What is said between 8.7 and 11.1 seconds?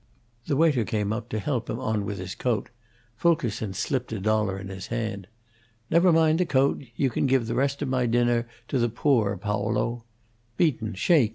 the poor, Paolo. Beaton,